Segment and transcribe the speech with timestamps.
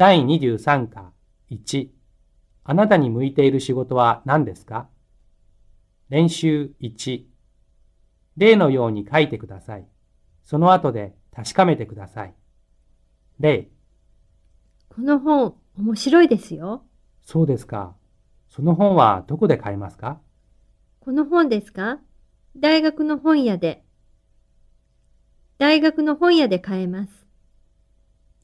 [0.00, 1.12] 第23課
[1.50, 1.88] 1
[2.64, 4.88] あなたに向いている仕事は何ですか？
[6.08, 7.24] 練習1
[8.38, 9.86] 例のように書いてください。
[10.42, 12.34] その後で確かめてください。
[13.40, 13.68] 例
[14.88, 16.82] この本、面白いですよ。
[17.20, 17.94] そうですか。
[18.48, 20.18] その本はどこで買えますか？
[21.00, 21.98] この本ですか？
[22.56, 23.84] 大学の本屋で。
[25.58, 27.26] 大学の本屋で買えます。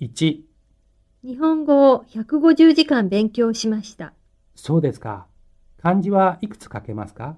[0.01, 0.43] 1
[1.27, 4.13] 日本語を150時間勉強しました。
[4.55, 5.27] そうですか。
[5.83, 7.37] 漢字はいくつ書けますか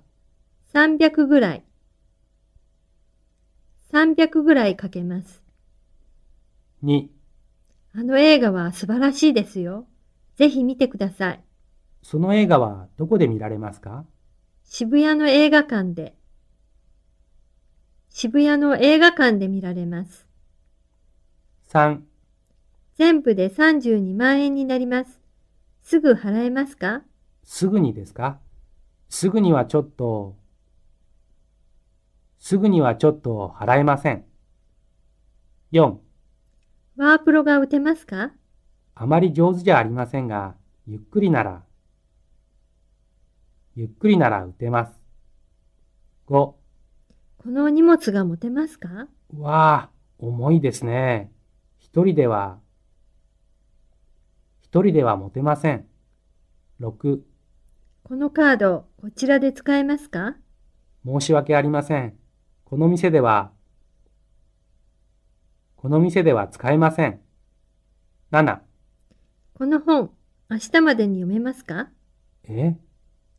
[0.75, 1.65] ？300ぐらい。
[3.91, 5.43] 300ぐらい書けます。
[6.85, 7.07] 2
[7.95, 9.87] あの映画は素晴らしいですよ。
[10.37, 11.41] ぜひ見てください。
[12.03, 14.05] その映画はどこで見られますか？
[14.65, 16.15] 渋谷の映画館で。
[18.11, 20.27] 渋谷の映画館で見られます。
[21.71, 22.01] 3
[22.99, 25.21] 全部で32万円になります。
[25.83, 27.03] すぐ払えますか？
[27.45, 28.41] すぐにですか？
[29.09, 30.37] すぐにはちょっと、
[32.41, 34.25] すぐにはちょっと払えません。
[35.73, 35.97] 4
[36.97, 38.33] ワープロが打てますか？
[38.97, 41.63] あまり上手じゃありませんが、ゆっくりなら、
[43.77, 44.93] ゆっくりなら打てます。
[46.27, 46.57] 5こ
[47.45, 49.07] の荷物が持てますか？
[49.37, 51.31] わあ、重いですね。
[51.79, 52.59] 一人では、
[54.71, 55.87] 一人では持てません。
[56.83, 57.21] 6
[58.03, 60.37] このカード、こちらで使えますか？
[61.07, 62.19] 申し訳ありません。
[62.67, 63.51] この店では、
[65.77, 67.19] この店では使えません。
[68.31, 68.59] 7
[69.55, 70.11] この本、
[70.51, 71.89] 明日までに読めますか？
[72.45, 72.77] え？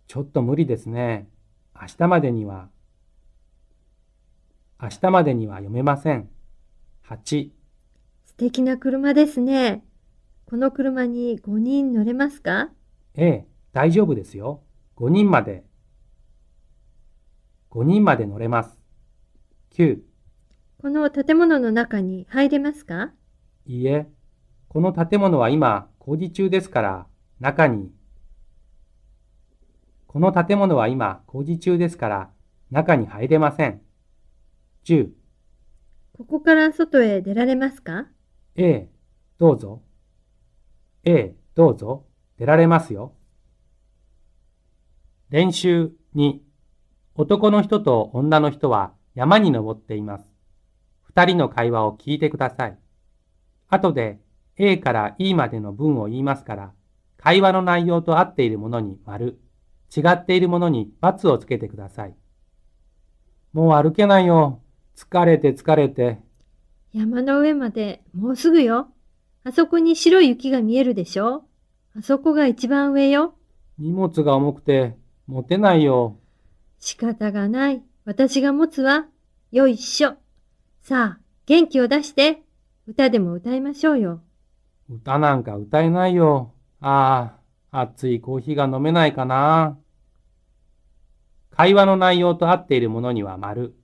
[0.08, 1.30] ちょっと無理ですね。
[1.80, 2.70] 明日までには、
[4.82, 6.28] 明日までには読めません。
[7.08, 7.52] 8
[8.26, 9.86] 素敵な車ですね。
[10.50, 12.72] この車に5人乗れますか？
[13.14, 14.64] ええ、大丈夫ですよ。
[14.96, 15.64] 5人まで、
[17.70, 18.80] 5人まで乗れます。
[19.76, 20.00] 9
[20.82, 23.12] この建物の中に入れますか？
[23.68, 24.08] いいえ、
[24.70, 27.08] この建物は今工事中ですから、
[27.40, 27.92] 中に、
[30.08, 32.32] この建物は今工事中ですから、
[32.72, 33.82] 中に入れません。
[34.86, 35.10] 10、
[36.14, 38.08] ここから外へ出られますか？
[38.56, 38.90] ええ、
[39.38, 39.84] どうぞ。
[41.04, 42.06] ええ、どうぞ。
[42.38, 43.14] 出られますよ。
[45.30, 46.40] 練習2、
[47.16, 50.26] 男の人と女の人は山に登っています。
[51.04, 52.78] 二人の会話を聞いてください。
[53.68, 54.20] 後で
[54.58, 56.74] A から E までの文を言いますから、
[57.18, 59.40] 会話の内容と合っているものに丸、
[59.96, 62.16] 違っているものに×をつけてください。
[63.54, 64.62] もう歩けないよ。
[64.96, 66.20] 疲れて疲れて。
[66.94, 68.90] 山の上までもうすぐよ。
[69.44, 71.46] あそこに白い雪が見えるでしょ？
[71.98, 73.36] あそこが一番上よ。
[73.78, 76.18] 荷物が重くて持てないよ。
[76.80, 77.82] 仕方がない。
[78.06, 79.08] 私が持つわ。
[79.52, 80.16] よいしょ。
[80.82, 82.44] さあ、元気を出して。
[82.88, 84.22] 歌でも歌いましょうよ。
[84.90, 86.54] 歌なんか歌えないよ。
[86.82, 87.34] あ
[87.72, 89.78] あ、熱いコーヒーが飲めないかな。
[91.52, 93.76] 会話の内容と合っているものには丸、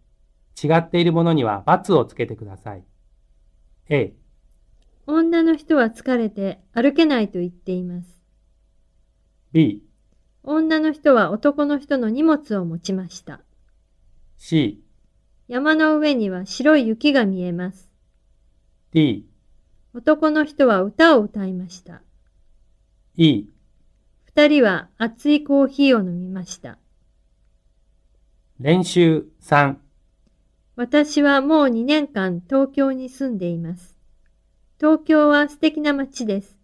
[0.62, 2.84] 違っているものには×をつけてください。
[3.90, 4.14] A、
[5.08, 8.22] 女の人は疲れて歩けないと言っています。
[9.52, 9.84] B、
[10.44, 13.42] 女の人は男の人の荷物を持ちました。
[14.38, 14.84] C、
[15.48, 17.90] 山の上には白い雪が見えます。
[18.92, 19.28] D、
[19.94, 22.02] 男の人は歌を歌いました。
[23.16, 23.46] E、
[24.26, 26.80] 二人は熱いコーヒーを飲みました。
[28.60, 29.76] 練習3、
[30.76, 33.95] 私はもう2年間東京に住んでいます。
[34.78, 36.58] 東京は素敵な街です。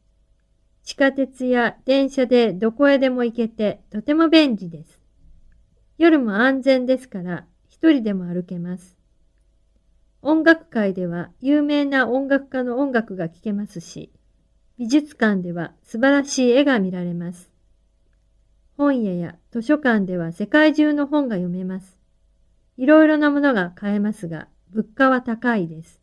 [0.84, 5.00] 地下鉄や電車でどこへでも行けてとても便利です。
[5.98, 8.98] 夜も安全ですから一人でも歩けます。
[10.22, 14.12] 音楽界では有名な音楽家の音楽が聴けますし、
[14.78, 17.50] 美術館では素晴らしい絵が見られます。
[18.76, 21.98] 本屋や図書館では世界中の本が読めます。
[22.76, 26.01] いろいろなものが買えますが、物価は高いです。